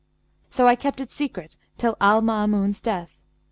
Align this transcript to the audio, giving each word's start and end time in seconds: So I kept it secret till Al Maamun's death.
So 0.49 0.65
I 0.67 0.73
kept 0.73 0.99
it 0.99 1.11
secret 1.11 1.57
till 1.77 1.95
Al 2.01 2.23
Maamun's 2.23 2.81
death. 2.81 3.19